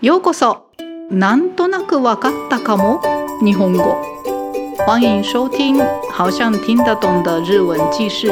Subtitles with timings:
[0.00, 0.70] ようこそ。
[1.10, 3.02] なんとなくわかったかも。
[3.42, 4.00] 日本語。
[4.86, 5.76] 欢迎收听
[6.12, 8.28] 好像听得懂的日文記事。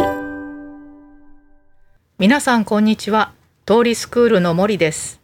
[2.21, 3.33] 皆さんこんにちは。
[3.67, 5.21] 通りスクールの森です。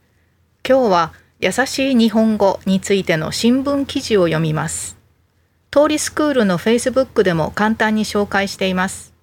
[0.69, 4.97] 今日は優しい日本語についての新聞記事を読みます。
[5.71, 9.15] 通りスクールの Facebook でも簡単に紹介しています。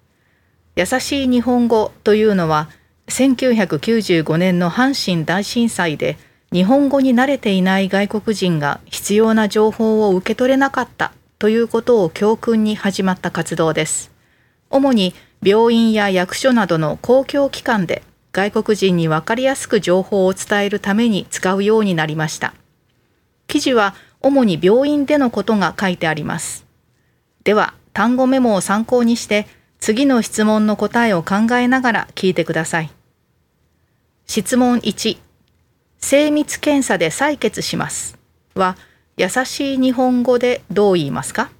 [0.74, 2.70] 優しい日本語というのは
[3.08, 6.16] 1995年の阪神大震災で
[6.52, 14.10] 日本語に慣れていない外国人が必要な情報を受け取れなかったということを教訓に始まった活動です。
[14.68, 18.02] 主に病院や役所などの公共機関で
[18.32, 22.52] 外国人に分かりやすく情報を伝えるために使うようになりました。
[23.46, 26.66] 記事は主に病院でのことが書いてあります。
[27.44, 29.46] では、単語メモを参考にして
[29.78, 32.90] 次の質問の答えを考えながら聞いてください。
[34.26, 35.18] 質問1
[36.00, 38.18] 精密検査で採血します。
[38.54, 38.76] は
[39.16, 41.50] 優しい日本語でどう言いますか？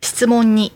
[0.00, 0.72] 質問2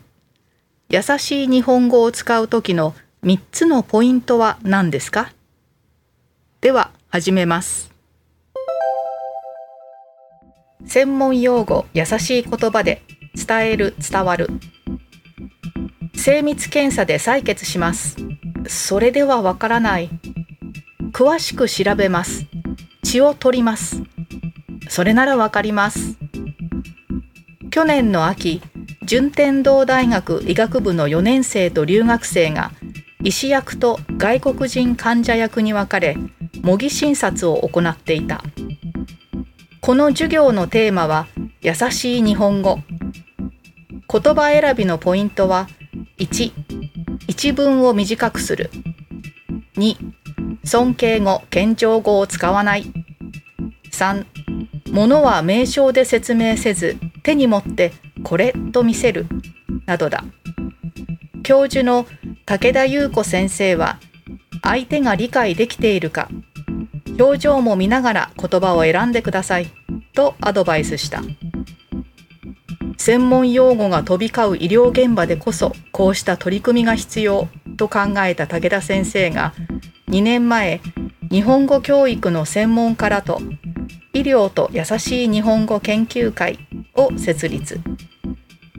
[0.90, 5.32] 優しい日本語を使う時の3つのポイントは何ですか？
[6.60, 7.90] では始めます。
[10.86, 13.02] 専門用語優しい言葉で
[13.34, 14.48] 伝える伝わる。
[16.14, 18.16] 精密検査で採血します。
[18.66, 20.10] それではわからない。
[21.18, 22.46] 詳しく調べます。
[23.02, 24.04] 血を取ります。
[24.88, 26.16] それならわかります。
[27.72, 28.62] 去年の秋、
[29.04, 32.70] 順天堂大学医学部の4年生と留学生が
[33.24, 36.16] 医師役と外国人患者役に分かれ
[36.62, 38.44] 模擬診察を行っていた
[39.80, 41.26] この授業のテーマは
[41.62, 42.78] 優しい日本語
[44.08, 45.66] 言葉選びのポイントは
[46.18, 46.52] 1
[47.26, 48.70] 一文を短くする
[49.76, 50.07] 2
[50.68, 52.84] 尊敬語、謙譲語を使わない。
[53.90, 54.26] 3、
[54.90, 59.26] 物は名称で説明せず、手に持ってこれと見せる。
[59.86, 60.24] などだ。
[61.42, 62.06] 教授の
[62.44, 63.98] 武田優子先生は、
[64.62, 66.28] 相手が理解できているか、
[67.18, 69.72] 表情も見ながら言葉を選んでください。
[70.12, 71.22] とアドバイスした。
[72.98, 77.48] 専門用語が飛び交う医療現場でこそこうした取り組みが必要
[77.78, 79.54] と考えた武田先生が
[80.08, 80.80] 2年前
[81.30, 83.42] 日本語教育の専門家らと
[84.14, 86.58] 医療と優しい日本語研究会
[86.94, 87.78] を設立。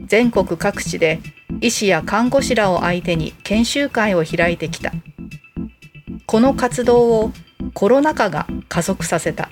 [0.06, 1.20] 全国各地で
[1.60, 4.90] 医師や看護師らを相手に研修会を開いてきた。
[6.26, 7.32] この活動を
[7.74, 9.50] コロナ禍が加速させた。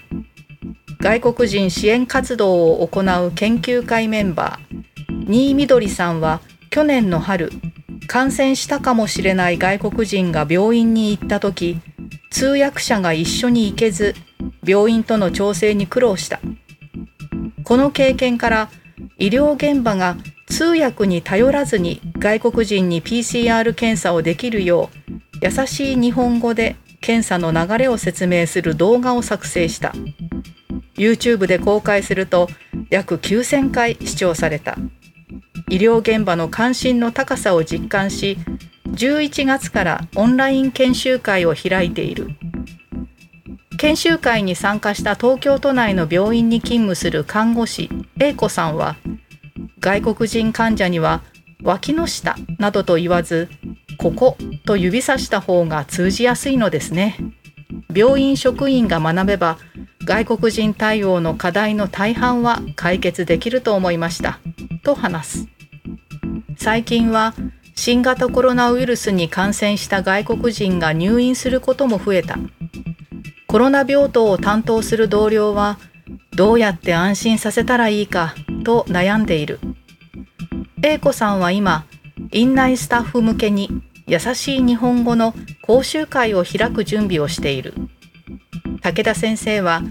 [0.98, 6.40] 外国人支援活動を行う研究会メンバー新みどりさんは
[6.70, 7.52] 去年の春
[8.08, 11.78] 感染したかもしれない外国人が病院に行った時
[12.30, 14.14] 通訳者が一緒に行けず
[14.64, 16.40] 病院との調整に苦労した。
[17.64, 18.70] この経験から
[19.18, 20.16] 医療現場が
[20.46, 29.92] 通訳に頼らずに外国人に PCR 検査をできるよう優しい日本語で検査の流れを説明する動画を作成した。
[30.94, 32.48] YouTube で公開すると
[32.88, 34.78] 約9000回視聴された。
[35.70, 38.38] 医療現場の関心の高さを実感し
[38.92, 42.30] 11月からオンライン研修会を開いている。
[43.76, 48.96] 研修会に参加した東京都内の病院に勤務する看護師 A 子さんは
[49.78, 51.22] 外国人患者には
[51.62, 53.48] 脇の下などと言わず
[53.98, 57.16] ここと指さした方が通じやすいのですね。
[57.94, 59.58] 病院職員が学べば
[60.04, 64.40] 外国人対応の課題の大半は解決できると思いました。
[64.82, 65.57] と話す。
[66.60, 67.34] 最近は
[67.76, 72.36] 新型コロナウイルスに感染した外国人が入院することも増えた。
[73.46, 75.78] コロナ病棟を担当する同僚は
[76.36, 79.60] どうやって安心させたらいいかと悩んでいる。
[80.82, 81.86] A 子さんは今
[82.32, 83.70] 院内スタッフ向けに
[84.08, 87.72] 優しい日本語の講習会を開く準備をしている。
[88.82, 89.82] 武田先生は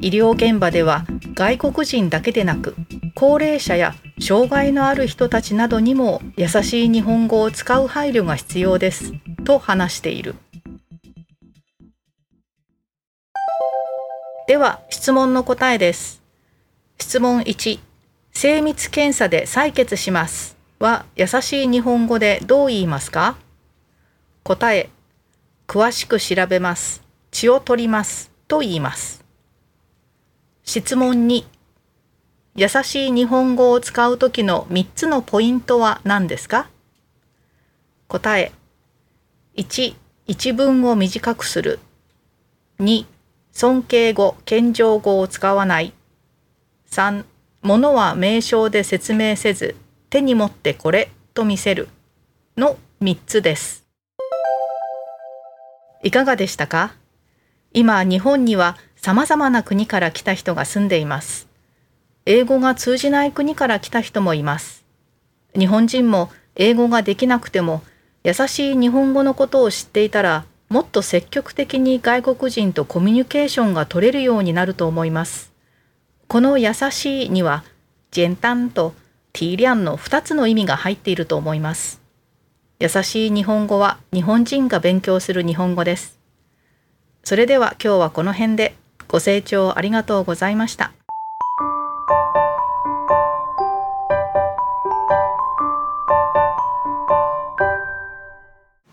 [0.00, 1.04] 医療現場では
[1.34, 2.76] 外国人だけでなく
[3.16, 9.12] 高齢者や障害のある人たちなどにも優しい日本語を使う配慮が必要です
[9.44, 10.36] と話している。
[14.46, 16.22] では質問の答えです。
[17.00, 17.80] 質問1
[18.30, 23.36] 精密検査で採血しますは優しい日本語でどう言いますか？
[24.44, 24.88] 答え
[25.66, 27.02] 詳しく調べます
[27.32, 29.24] 血を取りますと言います。
[30.62, 31.44] 質問2
[32.54, 36.68] 優しい日本語を使う時の3つのポイントは何ですか？
[38.08, 38.52] 答え
[39.56, 39.94] 1、
[40.26, 41.78] 一文を短くする。
[42.78, 43.06] 2、
[43.52, 45.94] 尊敬語、謙譲語を使わない。
[46.90, 47.24] 3、
[47.62, 49.74] 物は名称で説明せず、
[50.10, 51.88] 手に持ってこれと見せる。
[52.58, 53.86] の3つです。
[56.02, 56.94] いかがでしたか？
[57.72, 61.48] 今、日本には様々な国から来た人が住んでいます。
[62.26, 64.84] 英語が通じない国から来た人もいます。
[65.58, 67.82] 日本人も英語ができなくても
[68.24, 75.52] 優しい日本語のことを知っていたらもっと積極的に外国人とコミュニケーションが取れるようになると思います。
[76.28, 77.62] この優しいには、
[78.10, 78.94] ジェンタンと
[79.34, 82.00] ティーリャンの2つの意味が入っていると思います。
[82.80, 86.18] 優しい日本語は日本人が勉強する日本語です。
[87.22, 88.74] それでは今日はこの辺で
[89.08, 90.92] ご清聴ありがとうございました。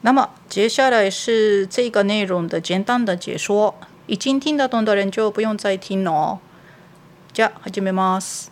[0.10, 3.76] 那么接下来是这个内容的简单的解说，
[4.08, 6.40] 已经听得懂的人就不用再听了。
[7.32, 8.50] じゃ始めます。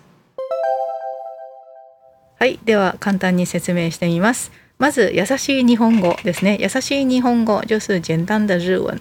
[2.37, 4.51] はい、では簡単に説明してみます。
[4.77, 6.59] まず優しい日本語ですね。
[6.59, 8.99] 優しい日本語就是简单的日文。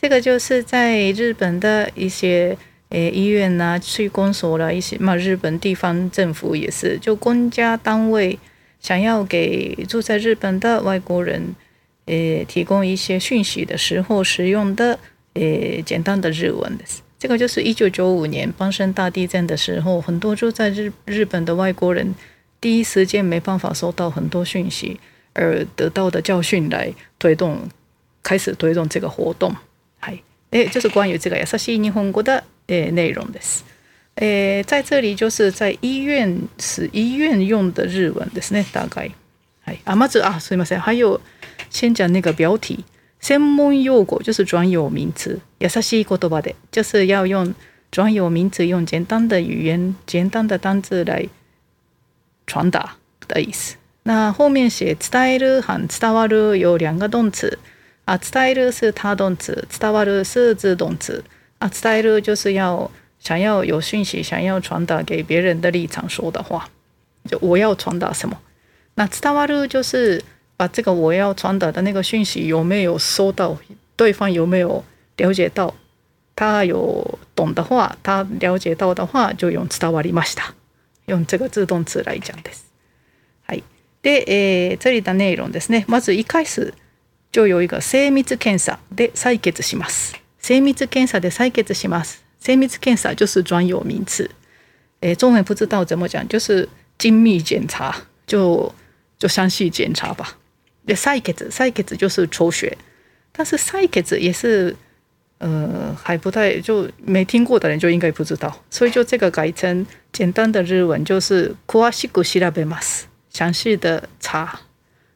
[0.00, 2.56] 这个就是在日本的一些
[2.90, 8.38] 诶医院呐、区公所啦，一些嘛日本地方政府也是，就公家单位
[8.80, 11.56] 想要给住在日本的外国人。
[12.09, 14.99] 呃，提供一些讯息的时候使用的
[15.33, 16.83] 呃简单的日文的，
[17.17, 22.13] 这个就是一九九五年邦生大地震的时候，很多住在日日本的外国人
[22.61, 24.99] 第一时间没办法收到很多讯息，
[25.33, 27.67] 而得到的教训来推动，
[28.21, 29.55] 开始推动这个活动。
[29.99, 30.19] 嗨，
[30.51, 33.61] 诶，就是关于这个優しい日本語的诶内容です。
[34.17, 39.09] 诶，在这里就是在医院是医院用的日文ですね，大概。
[39.65, 40.79] はい、あまずあすいません。
[40.79, 41.19] 还有。
[41.69, 42.85] 先讲那个标题，
[43.21, 47.53] 専門用語就是专有名词，優しい言葉で就是要用
[47.91, 51.27] 专有名词，用简单的语言、简单的单字来
[52.45, 52.95] 传达
[53.27, 53.75] 的意思。
[54.03, 57.57] 那后面写伝える和伝わる有两个动词
[58.05, 61.23] 啊，伝える是他动词，伝わる是自动词
[61.57, 61.67] 啊。
[61.67, 66.69] 伝える就是要想要有讯息，想要传达给别人的立场说的话，
[67.27, 68.37] 就我要传达什么。
[68.93, 70.21] 那伝わる就是。
[70.60, 73.56] 把这个我要传达的那个讯息有没有收到？
[73.96, 74.84] 对方有没有
[75.16, 75.72] 了解到？
[76.36, 80.52] 他有懂的话，他了解到的话，就用伝わりました。
[81.06, 82.64] 用这个自动词来讲です。
[83.46, 83.62] はい。
[84.02, 85.86] で、えー、这里的内容ですね。
[85.86, 86.74] まず一開始
[87.32, 90.12] 就有一个精密検査で採血します。
[90.42, 92.18] 精密検査で採血します。
[92.38, 94.30] 精密検査就是专有名词。
[95.00, 96.68] 诶，中文不知道怎么讲，就是
[96.98, 97.96] 精密检查，
[98.26, 98.74] 就
[99.18, 100.36] 就详细检查吧。
[100.93, 102.77] 赛血赛血就是抽血，
[103.31, 104.75] 但是赛血也是
[105.39, 114.59] 呃还不太就没听过的人就应该不知道，所以就这个改成简单的日文就是詳しく調べます，详细的查，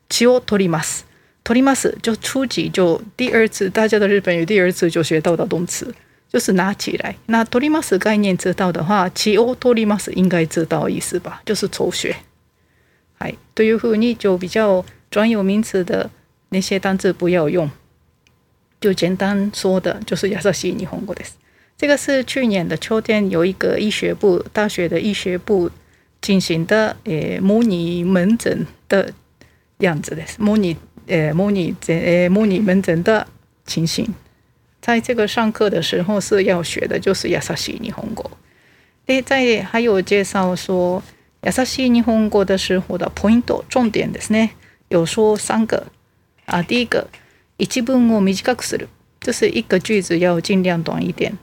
[0.10, 1.04] 血を取ります，
[1.44, 5.94] 取ります就初级就第二次大家的日本语第二次就学到的动词
[6.32, 12.16] 就是拿起来，那取ります概念知道的话，血を取ります应该知道意思吧，就是抽血。
[13.20, 14.84] はいというふうに就比较。
[15.14, 16.10] 专有名词的
[16.50, 17.70] 那些单字不要用，
[18.80, 21.32] 就简单说的就是優しい日本語です。
[21.78, 25.72] 这个是去年的秋天有一个医学部大学的医学部
[26.22, 29.14] 进行的诶模拟门诊的
[29.78, 30.36] 样子です。
[30.40, 30.76] 模拟
[31.08, 33.26] 诶模拟诶模拟门诊的
[33.66, 34.14] 情形，
[34.82, 38.26] 在这个上课的时候是要学的就是優しい日本語。
[39.06, 41.02] 诶，在还有介绍说
[41.42, 44.50] 優しい日本語的时候的 point 重点ですね。
[44.94, 45.88] 有说三个
[46.46, 47.08] 啊，第一个
[47.58, 48.88] 一文を短くする，
[49.22, 51.38] 就是一个句子要尽量短一点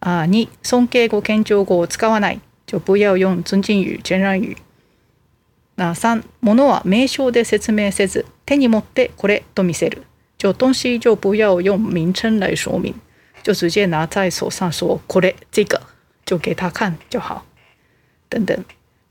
[0.00, 0.26] 啊。
[0.26, 4.56] 二尊敬語謙譲語を使わない，就不要用尊敬语、谦让语。
[5.76, 10.02] 那三物は名称で説明せず，手に持ってこれと見せる，
[10.36, 12.94] 就东西就不要用名称来说明，
[13.42, 15.80] 就直接拿在手上说これ这个，
[16.24, 17.46] 就给他看就好。
[18.28, 18.58] 等等，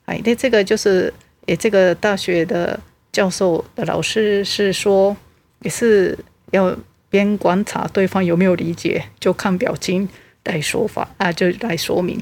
[0.05, 1.13] 哎，那这个就是
[1.45, 2.79] 诶，这个大学的。
[3.15, 5.15] 教授的老师是说，
[5.61, 6.17] 也是
[6.51, 6.75] 要
[7.09, 10.07] 边观察对方有没有理解，就看表情
[10.45, 12.21] 来说法啊，就来说明。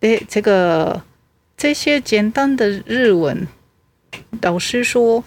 [0.00, 1.02] 诶，这个
[1.56, 3.46] 这些简单的日文，
[4.40, 5.22] 老师说，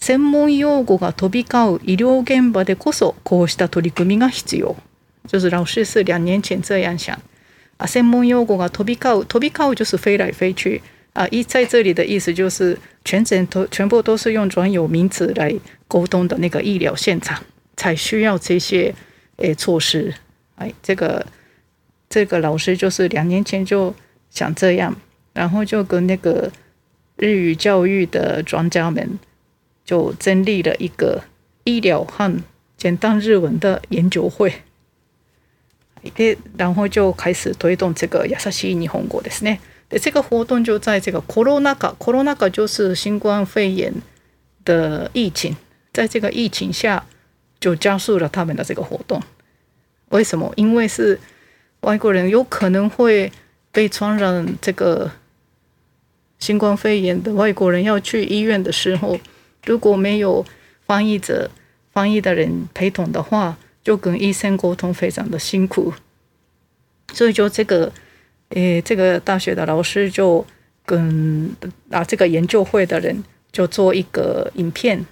[0.00, 4.76] 専門用語が飛び交う医療現場でこそこうした取り組みが必要。
[5.26, 7.18] 就是老师是两年前这样想
[7.78, 10.82] 啊，専門用語が飛び交う，飛び交う就是飞来飞去。
[11.12, 15.54] 啊，一在这里的意思就是全程都全部都是用专有名词来
[15.88, 17.42] 沟通的那个医疗现场
[17.76, 18.94] 才需要这些
[19.36, 20.12] 诶措施
[20.56, 21.24] 哎，这个
[22.08, 23.94] 这个老师就是两年前就
[24.30, 24.94] 想这样，
[25.32, 26.50] 然后就跟那个
[27.16, 29.18] 日语教育的专家们
[29.84, 31.22] 就成立了一个
[31.64, 32.42] 医疗和
[32.76, 34.52] 简单日文的研究会。
[36.14, 39.58] で、然后就开始推动这个優しい日本語ですね。
[39.99, 43.93] 这个活动就在这个 corona 禍，corona 禍就是新冠肺炎
[44.63, 45.55] 的疫情，
[45.93, 47.05] 在这个疫情下
[47.59, 49.21] 就加速了他们的这个活动。
[50.09, 50.51] 为什么？
[50.55, 51.19] 因为是
[51.81, 53.31] 外国人有可能会
[53.71, 55.11] 被传染这个
[56.39, 59.19] 新冠肺炎的外国人要去医院的时候，
[59.65, 60.45] 如果没有
[60.85, 61.49] 翻译者、
[61.91, 63.57] 翻译的人陪同的话。
[63.83, 65.91] 就跟医生沟通非常的辛苦，
[67.15, 67.91] 所以就这个，
[68.50, 70.44] 诶，这个大学的老师就
[70.84, 71.50] 跟
[71.90, 75.04] 啊这个研究会的人就做一个影片，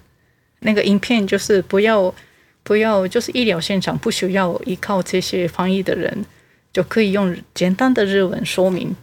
[0.61, 2.15] 那个影片就是不要
[2.63, 6.25] 不要就是医疗现场不需要依靠这些翻译的人，
[6.73, 8.95] 就可以用简单的日文说明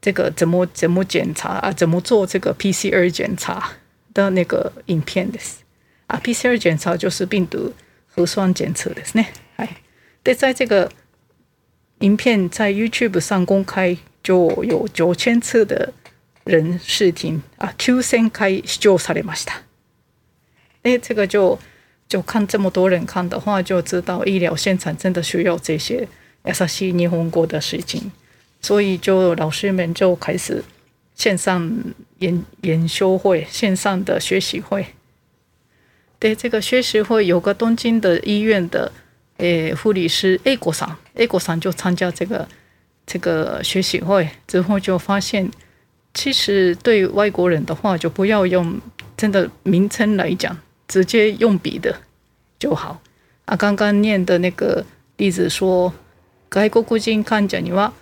[0.00, 3.72] 这个怎么怎么检查啊，怎么做这个 PCR 检查
[4.14, 5.38] 的那个影片的
[6.06, 7.72] 啊，PCR 检查就是病毒。
[8.10, 9.26] 核酸检测ですね。
[9.56, 9.68] はい。
[10.24, 10.90] で、在这个
[12.02, 15.92] 影片在 YouTube 上公开，就有九千次的
[16.44, 19.54] 人视听啊，九千回視聴されました。
[20.82, 21.58] 哎，这个就
[22.08, 26.06] 就看这么多人看的话，就知道医疗现场真的需要这些
[26.44, 28.10] 優しい日本語的事情，
[28.62, 30.62] 所以就老师们就开始
[31.14, 31.70] 线上
[32.20, 34.86] 研研修会，线上的学习会。
[36.20, 38.90] 对这个学习会有个东京的医院的
[39.38, 42.48] 诶护理师 A 国上 A 国上就参加这个
[43.06, 45.50] 这个学习会之后就发现，
[46.12, 48.80] 其实对外国人的话就不要用
[49.16, 52.00] 真的名称来讲，直接用笔的
[52.58, 53.00] 就好。
[53.44, 54.84] 啊，刚刚念的那个
[55.16, 55.92] 例子说，
[56.50, 57.92] 外国人患者には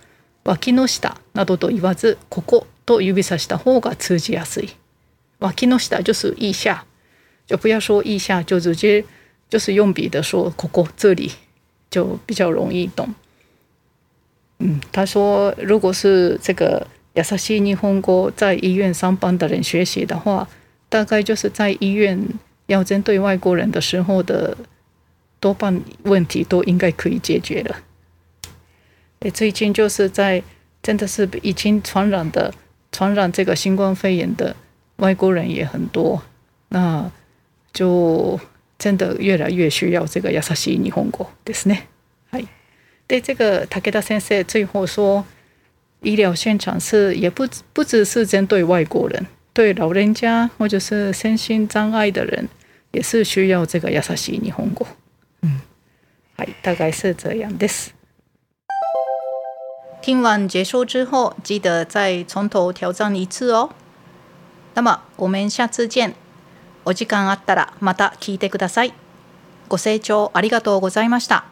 [0.43, 4.69] 脇の下などと言わず、ここと指さした方が通じやすい。
[5.39, 6.85] 脇の下就是腋下。
[7.45, 9.05] 就不要说腋下，就直接
[9.52, 11.30] 就是用笔的说“ここ”这里，
[11.90, 13.14] 就比较容易懂。
[14.60, 20.48] 嗯，他说，如果是这个亚萨西尼红哥在医院上班的人学习的话，
[20.88, 22.18] 大概就是在医院
[22.64, 24.56] 要针对外国人的时候的
[25.38, 27.76] 多半问题都应该可以解决了。
[29.20, 30.42] 诶，最近就是在
[30.82, 32.54] 真的是已经传染的
[32.90, 34.56] 传染这个新冠肺炎的
[34.96, 36.22] 外国人也很多，
[36.70, 37.12] 那。
[37.74, 38.38] 就
[38.81, 41.87] 真的越来越需要这个優しい日本語ですね。
[42.31, 42.47] はい。
[43.07, 45.25] で，这个武田先生最后说，
[46.01, 52.47] 医疗现场是也不不只是针对外国人，对老人家或者是身心障碍的人，
[52.91, 54.85] 也是需要这个優しい日本語。
[55.41, 55.61] 嗯，
[56.37, 57.87] はい、大概是这样です。
[60.01, 63.71] 听完结束之后，记得再从头挑战一次哦。
[64.75, 66.13] 那么我们下次见。
[66.84, 68.94] お時間あったらまた聞いてください。
[69.68, 71.51] ご清聴ありがとうございました。